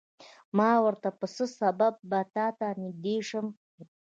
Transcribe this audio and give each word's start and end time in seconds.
ما 0.57 0.69
ورته 0.85 1.09
په 1.19 1.25
څه 1.35 1.45
سبب 1.59 1.93
به 2.09 2.19
تاته 2.35 2.67
نږدې 2.81 3.17
شم. 3.27 3.47